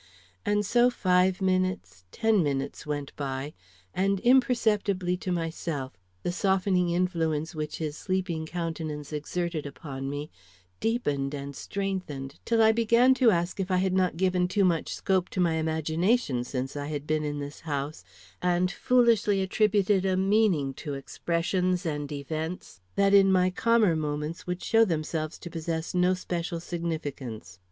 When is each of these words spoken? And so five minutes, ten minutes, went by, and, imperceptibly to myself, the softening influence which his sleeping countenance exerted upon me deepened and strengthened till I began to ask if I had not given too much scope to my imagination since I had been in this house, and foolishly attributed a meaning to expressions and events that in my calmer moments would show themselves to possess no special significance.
And 0.47 0.65
so 0.65 0.89
five 0.89 1.43
minutes, 1.43 2.05
ten 2.11 2.41
minutes, 2.41 2.87
went 2.87 3.15
by, 3.15 3.53
and, 3.93 4.19
imperceptibly 4.21 5.15
to 5.17 5.31
myself, 5.31 5.95
the 6.23 6.31
softening 6.31 6.89
influence 6.89 7.53
which 7.53 7.77
his 7.77 7.95
sleeping 7.97 8.47
countenance 8.47 9.13
exerted 9.13 9.67
upon 9.67 10.09
me 10.09 10.31
deepened 10.79 11.35
and 11.35 11.55
strengthened 11.55 12.39
till 12.45 12.63
I 12.63 12.71
began 12.71 13.13
to 13.13 13.29
ask 13.29 13.59
if 13.59 13.69
I 13.69 13.77
had 13.77 13.93
not 13.93 14.17
given 14.17 14.47
too 14.47 14.65
much 14.65 14.91
scope 14.95 15.29
to 15.29 15.39
my 15.39 15.57
imagination 15.57 16.43
since 16.43 16.75
I 16.75 16.87
had 16.87 17.05
been 17.05 17.23
in 17.23 17.37
this 17.37 17.59
house, 17.59 18.03
and 18.41 18.71
foolishly 18.71 19.39
attributed 19.43 20.03
a 20.03 20.17
meaning 20.17 20.73
to 20.81 20.95
expressions 20.95 21.85
and 21.85 22.11
events 22.11 22.81
that 22.95 23.13
in 23.13 23.31
my 23.31 23.51
calmer 23.51 23.95
moments 23.95 24.47
would 24.47 24.63
show 24.63 24.83
themselves 24.83 25.37
to 25.37 25.51
possess 25.51 25.93
no 25.93 26.15
special 26.15 26.59
significance. 26.59 27.59